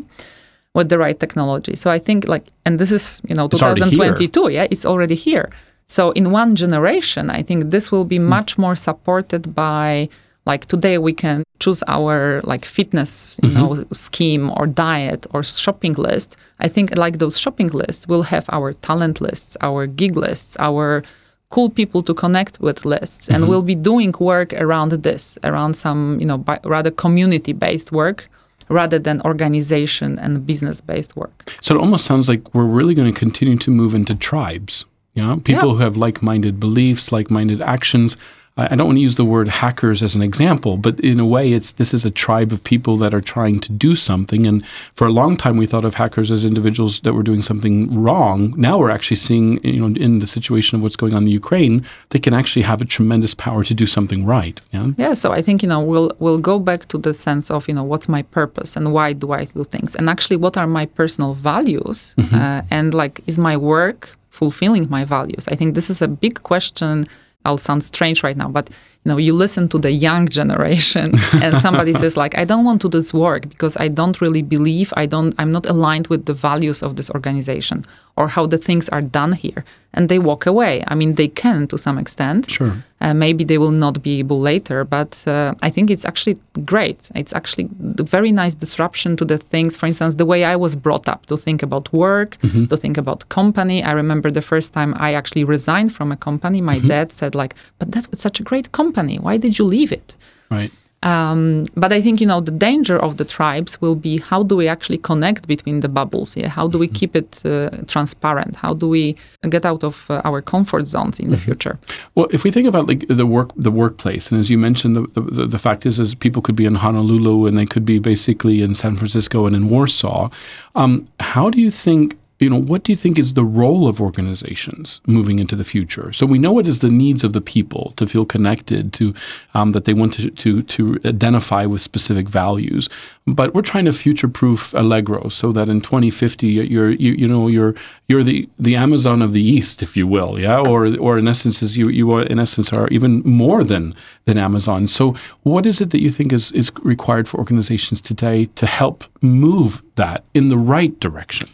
[0.74, 1.74] with the right technology.
[1.74, 5.50] So I think like, and this is you know 2022, yeah, it's already here.
[5.88, 8.28] So in one generation, I think this will be mm.
[8.28, 10.08] much more supported by
[10.46, 13.58] like today we can choose our like fitness you mm-hmm.
[13.58, 18.46] know scheme or diet or shopping list i think like those shopping lists will have
[18.50, 21.02] our talent lists our gig lists our
[21.50, 23.50] cool people to connect with lists and mm-hmm.
[23.50, 28.28] we'll be doing work around this around some you know rather community based work
[28.70, 31.52] rather than organization and business based work.
[31.60, 34.86] So it almost sounds like we're really going to continue to move into tribes.
[35.14, 35.74] You know, people yeah.
[35.74, 38.16] who have like minded beliefs, like minded actions.
[38.56, 41.52] I don't want to use the word hackers as an example, but in a way,
[41.52, 44.46] it's this is a tribe of people that are trying to do something.
[44.46, 48.02] And for a long time, we thought of hackers as individuals that were doing something
[48.02, 48.52] wrong.
[48.56, 51.84] Now we're actually seeing, you know, in the situation of what's going on in Ukraine,
[52.10, 54.60] they can actually have a tremendous power to do something right.
[54.72, 54.88] Yeah.
[54.98, 55.14] Yeah.
[55.14, 57.84] So I think you know we'll we'll go back to the sense of you know
[57.84, 61.34] what's my purpose and why do I do things, and actually what are my personal
[61.34, 62.34] values, mm-hmm.
[62.34, 65.46] uh, and like is my work fulfilling my values?
[65.48, 67.06] I think this is a big question
[67.44, 68.70] I'll sound strange right now, but
[69.04, 72.82] you know, you listen to the young generation and somebody says like, I don't want
[72.82, 76.26] to do this work because I don't really believe, I don't, I'm not aligned with
[76.26, 77.84] the values of this organization
[78.16, 79.64] or how the things are done here.
[79.94, 80.84] And they walk away.
[80.86, 82.50] I mean, they can to some extent.
[82.50, 82.74] Sure.
[83.00, 87.10] Uh, maybe they will not be able later, but uh, I think it's actually great.
[87.14, 89.76] It's actually a very nice disruption to the things.
[89.76, 92.66] For instance, the way I was brought up to think about work, mm-hmm.
[92.66, 93.82] to think about company.
[93.82, 96.88] I remember the first time I actually resigned from a company, my mm-hmm.
[96.88, 99.18] dad said like, "But that was such a great company.
[99.18, 100.16] Why did you leave it?"
[100.50, 100.72] Right.
[101.02, 104.54] Um, but I think you know the danger of the tribes will be how do
[104.54, 106.36] we actually connect between the bubbles?
[106.36, 106.94] Yeah, how do we mm-hmm.
[106.94, 108.56] keep it uh, transparent?
[108.56, 109.16] How do we
[109.48, 111.32] get out of uh, our comfort zones in mm-hmm.
[111.32, 111.78] the future?
[112.16, 115.20] Well, if we think about like the work, the workplace, and as you mentioned, the,
[115.20, 118.60] the, the fact is, is people could be in Honolulu and they could be basically
[118.60, 120.28] in San Francisco and in Warsaw.
[120.74, 124.00] Um, how do you think you know, what do you think is the role of
[124.00, 126.10] organizations moving into the future?
[126.12, 129.14] So we know it is the needs of the people to feel connected, to
[129.52, 132.88] um, that they want to, to to identify with specific values.
[133.26, 137.74] But we're trying to future-proof Allegro so that in 2050 you're you, you know you're
[138.08, 141.62] you're the, the Amazon of the East, if you will, yeah, or or in essence
[141.62, 144.88] is you you are in essence are even more than than Amazon.
[144.88, 149.04] So what is it that you think is is required for organizations today to help
[149.20, 151.48] move that in the right direction?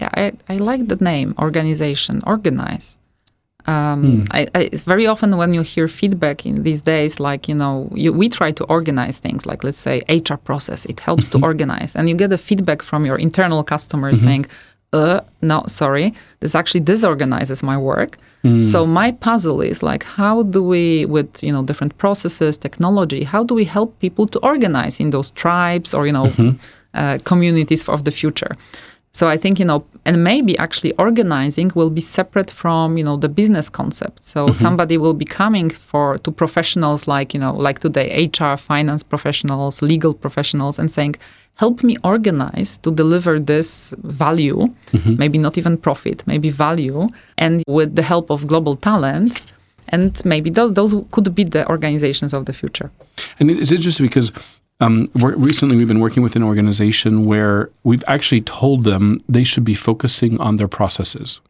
[0.00, 2.98] Yeah, I, I like the name organization, organize.
[3.66, 4.28] Um, mm.
[4.32, 8.12] I, I, very often when you hear feedback in these days, like you know, you,
[8.12, 11.40] we try to organize things, like let's say HR process, it helps mm-hmm.
[11.40, 14.26] to organize, and you get a feedback from your internal customers mm-hmm.
[14.26, 14.46] saying,
[14.92, 18.64] "Uh, no, sorry, this actually disorganizes my work." Mm.
[18.64, 23.44] So my puzzle is like, how do we, with you know, different processes, technology, how
[23.44, 26.50] do we help people to organize in those tribes or you know, mm-hmm.
[26.94, 28.56] uh, communities of the future?
[29.14, 33.18] So I think, you know, and maybe actually organizing will be separate from, you know,
[33.18, 34.24] the business concept.
[34.24, 34.54] So mm-hmm.
[34.54, 39.82] somebody will be coming for to professionals like, you know, like today, HR, finance professionals,
[39.82, 41.16] legal professionals, and saying,
[41.56, 44.60] help me organize to deliver this value,
[44.92, 45.16] mm-hmm.
[45.18, 49.52] maybe not even profit, maybe value, and with the help of global talent.
[49.90, 52.90] And maybe those, those could be the organizations of the future.
[53.38, 54.32] And it's interesting because
[54.82, 59.64] um, recently, we've been working with an organization where we've actually told them they should
[59.64, 61.40] be focusing on their processes.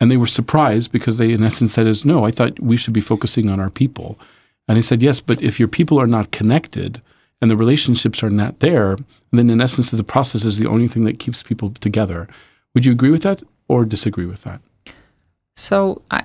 [0.00, 2.92] And they were surprised because they, in essence, said, "Is no, I thought we should
[2.92, 4.18] be focusing on our people."
[4.66, 7.00] And I said, "Yes, but if your people are not connected
[7.40, 8.96] and the relationships are not there,
[9.30, 12.26] then in essence, the process is the only thing that keeps people together."
[12.74, 14.60] Would you agree with that or disagree with that?
[15.56, 16.20] So I,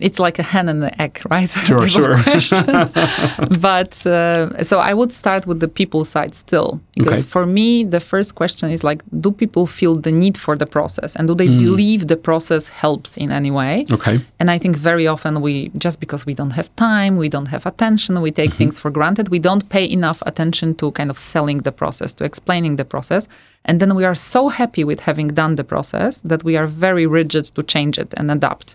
[0.00, 1.48] it's like a hen and the egg, right?
[1.48, 2.16] Sure, sure.
[3.60, 7.22] but uh, so I would start with the people side still, because Okay.
[7.22, 11.14] for me, the first question is like, do people feel the need for the process,
[11.16, 11.58] and do they Mm.
[11.60, 13.84] believe the process helps in any way?
[13.92, 14.20] Okay.
[14.40, 17.64] And I think very often we, just because we don't have time, we don't have
[17.66, 21.58] attention, we take things for granted, we don't pay enough attention to kind of selling
[21.62, 23.28] the process, to explaining the process.
[23.64, 27.06] And then we are so happy with having done the process that we are very
[27.06, 28.74] rigid to change it and adapt.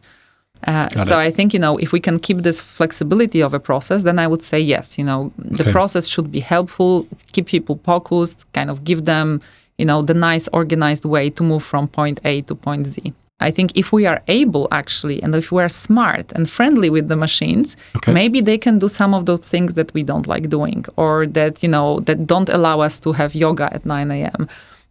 [0.66, 1.28] Uh, so it.
[1.28, 4.28] I think you know if we can keep this flexibility of a process, then I
[4.32, 4.98] would say yes.
[4.98, 5.72] You know the Okay.
[5.72, 9.40] process should be helpful, keep people focused, kind of give them
[9.80, 13.14] you know the nice organized way to move from point A to point Z.
[13.40, 17.08] I think if we are able actually, and if we are smart and friendly with
[17.08, 18.12] the machines, Okay.
[18.20, 21.54] maybe they can do some of those things that we don't like doing, or that
[21.64, 24.48] you know that don't allow us to have yoga at 9 a.m.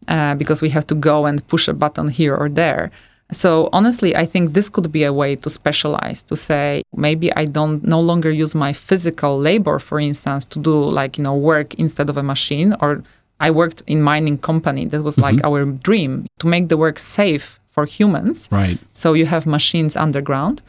[0.09, 2.91] Uh, because we have to go and push a button here or there.
[3.33, 7.45] So honestly, I think this could be a way to specialize, to say maybe I
[7.45, 11.75] don't no longer use my physical labor, for instance, to do like you know work
[11.75, 12.77] instead of a machine.
[12.81, 13.03] Or
[13.41, 15.47] I worked in mining company that was like mm-hmm.
[15.47, 18.49] our dream to make the work safe for humans.
[18.51, 18.79] Right.
[18.93, 20.63] So you have machines underground.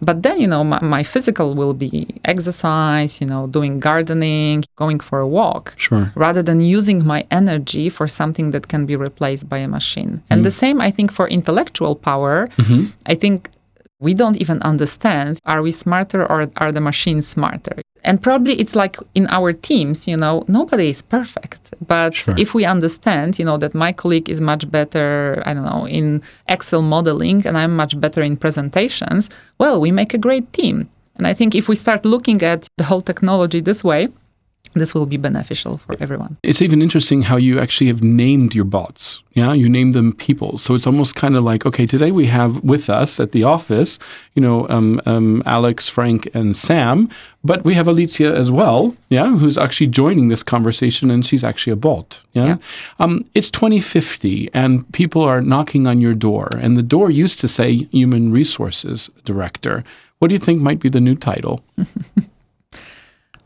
[0.00, 5.00] But then, you know, my, my physical will be exercise, you know, doing gardening, going
[5.00, 6.12] for a walk Sure.
[6.14, 10.22] rather than using my energy for something that can be replaced by a machine.
[10.30, 10.42] And mm-hmm.
[10.42, 12.46] the same, I think, for intellectual power.
[12.58, 12.86] Mm-hmm.
[13.06, 13.50] I think
[14.00, 17.82] we don't even understand are we smarter or are the machines smarter?
[18.04, 21.74] And probably it's like in our teams, you know, nobody is perfect.
[21.86, 22.34] But Sure.
[22.38, 26.22] if we understand, you know, that my colleague is much better, I don't know, in
[26.48, 30.88] Excel modeling and I'm much better in presentations, well, we make a great team.
[31.16, 34.08] And I think if we start looking at the whole technology this way,
[34.74, 36.36] this will be beneficial for everyone.
[36.42, 39.22] It's even interesting how you actually have named your bots.
[39.34, 40.58] Yeah, you name them people.
[40.58, 43.98] So it's almost kind of like, okay, today we have with us at the office,
[44.34, 47.08] you know, um, um, Alex, Frank, and Sam,
[47.44, 48.96] but we have Alicia as well.
[49.10, 52.20] Yeah, who's actually joining this conversation, and she's actually a bot.
[52.32, 52.56] Yeah, Yeah.
[52.98, 57.48] Um, it's 2050, and people are knocking on your door, and the door used to
[57.48, 59.84] say Human Resources Director.
[60.18, 61.62] What do you think might be the new title?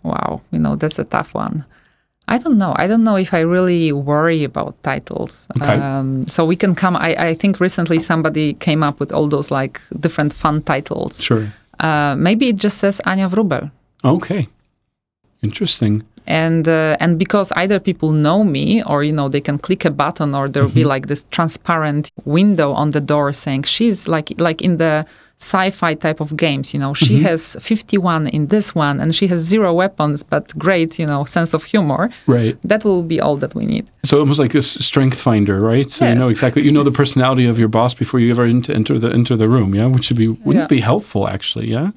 [0.02, 1.64] Wow, you know, that's a tough one.
[2.28, 2.72] I don't know.
[2.76, 5.48] I don't know if I really worry about titles.
[5.60, 5.74] Okay.
[5.74, 6.96] Um, so we can come.
[6.96, 11.20] I, I think recently somebody came up with all those like different fun titles.
[11.22, 11.46] Sure.
[11.80, 13.70] Uh, maybe it just says Anya Wróbel.
[14.04, 14.48] Okay.
[15.42, 16.04] Interesting.
[16.26, 19.90] and uh, and because either people know me or you know they can click a
[19.90, 24.62] button or there'll be like this transparent window on the door saying she's like like
[24.62, 25.04] in the
[25.50, 29.40] sci-fi type of games you know she has 51 in this one and she has
[29.52, 32.54] zero weapons but great you know sense of humor Right.
[32.70, 35.88] that will be all that we need So almost like this strength finder, right?
[35.90, 38.70] So you know exactly you know the personality of your boss before you ever ent-
[38.80, 40.76] enter the enter the room, yeah, which would be wouldn't Yeah.
[40.76, 41.90] be helpful actually, yeah.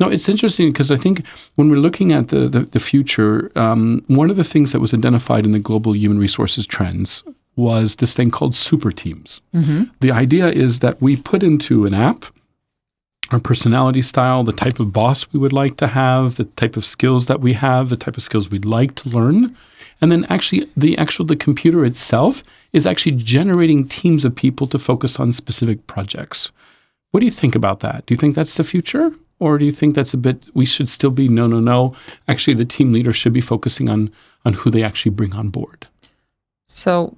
[0.00, 1.16] No, it's interesting because I think
[1.56, 3.82] when we're looking at the the, the future, um,
[4.20, 7.24] one of the things that was identified in the global human resources trends
[7.56, 9.40] was this thing called super teams.
[10.00, 12.24] The idea is that we put into an app
[13.30, 16.84] our personality style, the type of boss we would like to have, the type of
[16.84, 19.56] skills that we have, the type of skills we'd like to learn.
[20.00, 24.78] And then actually the actual the computer itself is actually generating teams of people to
[24.78, 26.52] focus on specific projects.
[27.10, 28.06] What do you think about that?
[28.06, 29.12] Do you think that's the future?
[29.38, 31.94] Or do you think that's a bit we should still be no no no.
[32.28, 34.10] Actually the team leader should be focusing on
[34.44, 35.86] on who they actually bring on board.
[36.66, 37.16] so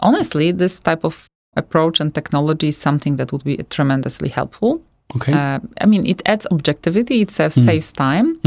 [0.00, 4.82] honestly this type of approach and technology is something that would be tremendously helpful
[5.16, 5.32] Okay.
[5.32, 7.20] Uh, I mean, it adds objectivity.
[7.20, 8.40] It saves, saves time.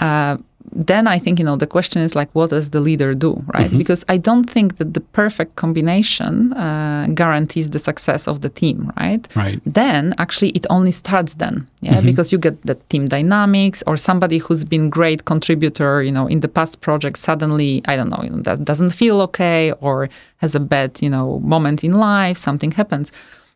[0.00, 0.36] Uh,
[0.72, 3.70] then I think you know the question is like, what does the leader do, right?
[3.70, 8.92] Because I don't think that the perfect combination uh, guarantees the success of the team,
[8.98, 9.26] right?
[9.34, 9.60] right.
[9.64, 14.38] Then actually it only starts then, yeah, because you get the team dynamics or somebody
[14.38, 18.30] who's been great contributor, you know, in the past project suddenly I don't know, you
[18.30, 22.72] know, that doesn't feel okay or has a bad you know moment in life, something
[22.72, 23.12] happens.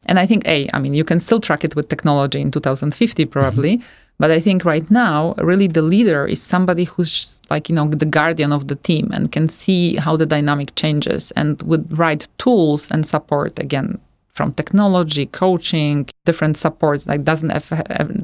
[0.06, 3.24] And I think, A, I mean, you can still track it with technology in 2050,
[3.26, 3.76] probably.
[3.76, 3.86] Mm-hmm.
[4.18, 8.06] But I think right now, really the leader is somebody who's like, you know, the
[8.06, 12.90] guardian of the team and can see how the dynamic changes and with right tools
[12.90, 13.98] and support, again,
[14.34, 17.06] from technology, coaching, different supports.
[17.06, 17.68] Like, doesn't have,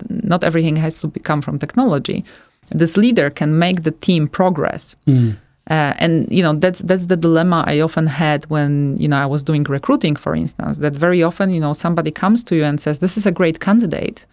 [0.08, 2.24] not everything has to become from technology.
[2.70, 4.94] This leader can make the team progress.
[5.06, 5.36] Mm.
[5.70, 9.26] Uh, and you know that's that's the dilemma I often had when you know I
[9.26, 10.78] was doing recruiting, for instance.
[10.78, 13.61] That very often you know somebody comes to you and says, "This is a great
[13.61, 14.26] candidate.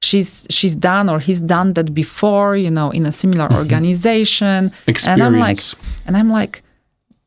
[0.00, 4.72] She's she's done or he's done that before, you know, in a similar organization."
[5.06, 6.02] And I'm like, Experience.
[6.06, 6.62] and I'm like,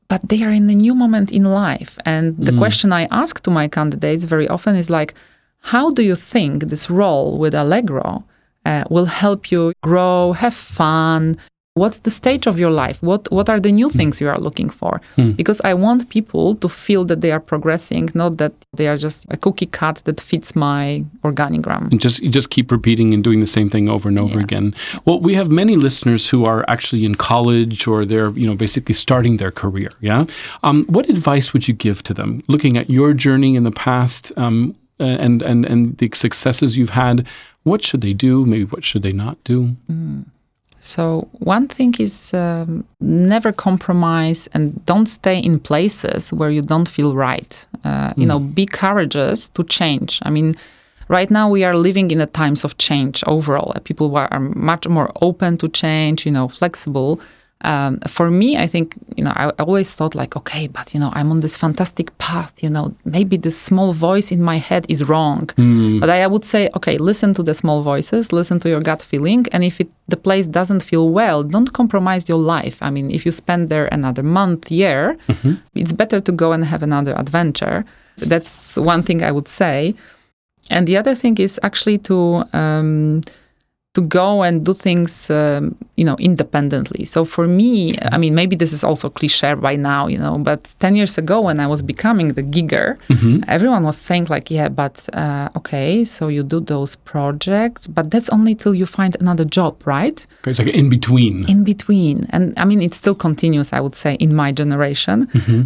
[0.07, 1.97] but they are in a new moment in life.
[2.05, 5.13] And the question I ask to my candidates very often is like,
[5.59, 8.23] how do you think this role with Allegro
[8.65, 11.37] uh, will help you grow, have fun,
[11.75, 13.97] what's the stage of your life what what are the new Hmm.
[13.97, 14.93] things you are looking for
[15.35, 19.25] because i want people to feel that they are progressing not that they are just
[19.29, 23.41] a cookie cut that fits my organigram and just you just keep repeating and doing
[23.41, 24.45] the same thing over and over Yeah.
[24.47, 24.67] again.
[25.05, 28.95] Well, we have many listeners who are actually in college or they're you know basically
[29.05, 29.91] starting their career.
[30.09, 30.21] Yeah,
[30.67, 34.31] um, what advice would you give to them, looking at your journey in the past
[34.43, 34.57] um,
[34.99, 37.15] and and and the successes you've had?
[37.69, 38.45] What should they do?
[38.45, 39.57] Maybe what should they not do?
[40.85, 46.87] So, one thing is um, never compromise and don't stay in places where you don't
[46.87, 47.67] feel right.
[47.83, 50.19] Uh, you know, be courageous to change.
[50.21, 50.53] I mean,
[51.07, 53.73] right now we are living in the times of change overall.
[53.83, 57.19] People are much more open to change, you know, flexible.
[57.61, 61.09] Um, for me, I think, you know, I always thought like, okay, but, you know,
[61.13, 65.03] I'm on this fantastic path, you know, maybe this small voice in my head is
[65.05, 65.49] wrong.
[65.99, 69.01] But I, I would say, okay, listen to the small voices, listen to your gut
[69.01, 69.47] feeling.
[69.51, 72.77] And if it, the place doesn't feel well, don't compromise your life.
[72.81, 75.17] I mean, if you spend there another month, year,
[75.73, 77.83] it's better to go and have another adventure.
[78.17, 79.95] That's one thing I would say.
[80.69, 83.21] And the other thing is actually to um,
[83.95, 87.05] to go and do things, um, you know, independently.
[87.05, 90.61] So for me, I mean, maybe this is also cliche by now, you know, but
[90.79, 92.97] ten years ago when I was becoming the gigger,
[93.47, 98.29] everyone was saying like, yeah, but uh, okay, so you do those projects, but that's
[98.29, 100.17] only till you find another job, right?
[100.41, 101.35] Okay, It's like in between.
[101.49, 102.17] in between.
[102.35, 105.17] And i mean it still continues i would say in my generation.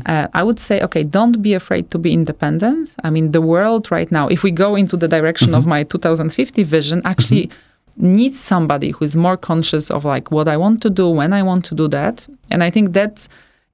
[0.05, 2.83] Uh, i would say okay don't be afraid to be independent.
[3.03, 6.63] I mean the world right now if we go into the direction of my 2050
[6.63, 7.49] vision actually
[7.99, 11.43] needs somebody who is more conscious of like what i want to do when i
[11.43, 13.27] want to do that and i think that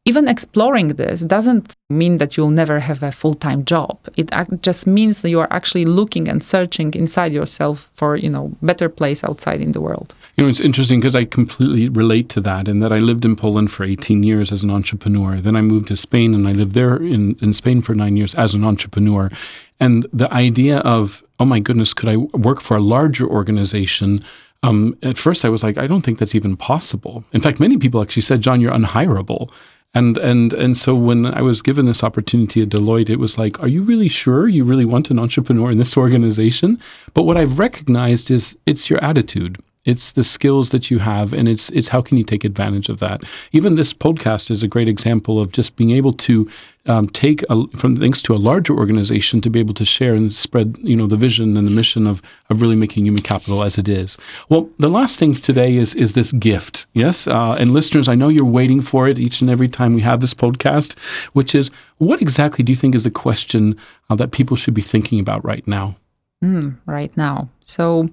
[0.07, 4.29] even exploring this doesn't mean that you'll never have a full-time job it
[4.61, 8.89] just means that you are actually looking and searching inside yourself for you know better
[8.89, 12.67] place outside in the world You know, it's interesting because I completely relate to that
[12.67, 15.39] in that I lived in Poland for 18 years as an entrepreneur.
[15.39, 18.35] Then I moved to Spain and I lived there in, in Spain for nine years
[18.35, 19.31] as an entrepreneur.
[19.79, 24.23] And the idea of, oh my goodness, could I work for a larger organization?
[24.63, 27.23] Um, at first, I was like, I don't think that's even possible.
[27.33, 29.51] In fact, many people actually said, John, you're unhireable.
[29.93, 33.61] And and and so when I was given this opportunity at Deloitte, it was like,
[33.61, 36.79] are you really sure you really want an entrepreneur in this organization?
[37.13, 39.57] But what I've recognized is it's your attitude.
[39.85, 42.99] It's the skills that you have, and it's it's how can you take advantage of
[42.99, 43.23] that.
[43.51, 46.49] Even this podcast is a great example of just being able to
[46.87, 50.33] um, take a, from thanks to a larger organization to be able to share and
[50.33, 53.77] spread, you know, the vision and the mission of of really making human capital as
[53.77, 54.17] it is.
[54.49, 57.27] Well, the last thing today is is this gift, yes.
[57.27, 60.19] Uh, and listeners, I know you're waiting for it each and every time we have
[60.19, 60.97] this podcast,
[61.33, 61.69] which is
[61.99, 63.77] what exactly do you think is the question
[64.09, 65.95] uh, that people should be thinking about right now?
[66.43, 67.49] Mm, right now.
[67.61, 68.09] So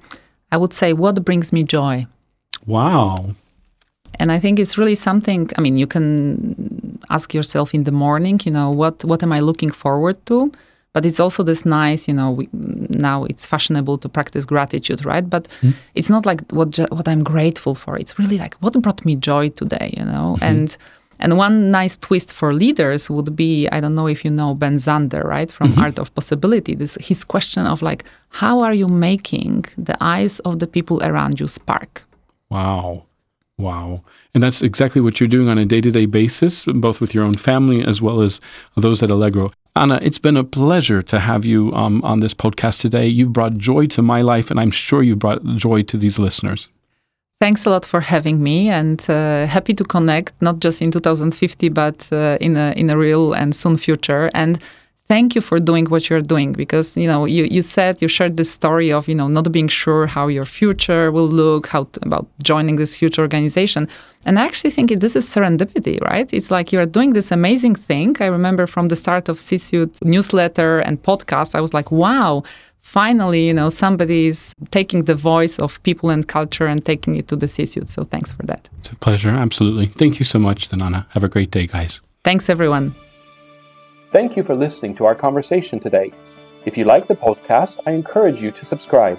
[0.52, 2.06] I would say, what brings me joy?
[2.66, 3.34] Wow.
[4.20, 5.50] And I think it's really something.
[5.56, 9.40] I mean, you can ask yourself in the morning, you know, what what am I
[9.40, 10.52] looking forward to?
[10.94, 15.28] But it's also this nice, you know, we, now it's fashionable to practice gratitude, right?
[15.28, 15.70] But hmm.
[15.94, 17.96] it's not like what what I'm grateful for.
[17.96, 20.36] It's really like what brought me joy today, you know.
[20.36, 20.44] Mm-hmm.
[20.44, 20.76] And
[21.22, 24.76] and one nice twist for leaders would be I don't know if you know Ben
[24.76, 26.74] Zander, right, from Art of Possibility.
[26.74, 31.40] This his question of like, how are you making the eyes of the people around
[31.40, 32.04] you spark?
[32.50, 33.04] Wow.
[33.58, 34.02] Wow.
[34.34, 37.24] And that's exactly what you're doing on a day to day basis, both with your
[37.24, 38.40] own family as well as
[38.76, 39.52] those at Allegro.
[39.74, 43.06] Anna, it's been a pleasure to have you um, on this podcast today.
[43.06, 46.68] You've brought joy to my life, and I'm sure you've brought joy to these listeners.
[47.42, 51.70] Thanks a lot for having me, and uh, happy to connect not just in 2050,
[51.70, 54.30] but uh, in a in a real and soon future.
[54.32, 54.62] And
[55.08, 58.36] thank you for doing what you're doing because you know you, you said you shared
[58.36, 62.28] this story of you know not being sure how your future will look, how about
[62.44, 63.88] joining this huge organization.
[64.24, 66.32] And I actually think this is serendipity, right?
[66.32, 68.14] It's like you're doing this amazing thing.
[68.20, 72.44] I remember from the start of C-suite newsletter and podcast, I was like, wow
[72.82, 77.28] finally, you know, somebody is taking the voice of people and culture and taking it
[77.28, 77.88] to the C-suite.
[77.88, 78.68] So thanks for that.
[78.78, 79.30] It's a pleasure.
[79.30, 79.86] Absolutely.
[79.86, 81.06] Thank you so much, then, Anna.
[81.10, 82.00] Have a great day, guys.
[82.22, 82.94] Thanks, everyone.
[84.10, 86.12] Thank you for listening to our conversation today.
[86.66, 89.18] If you like the podcast, I encourage you to subscribe.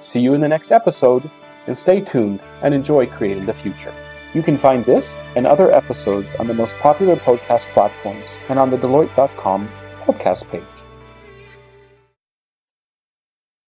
[0.00, 1.30] See you in the next episode,
[1.66, 3.94] and stay tuned and enjoy creating the future.
[4.34, 8.70] You can find this and other episodes on the most popular podcast platforms and on
[8.70, 9.68] the Deloitte.com
[10.00, 10.71] podcast page.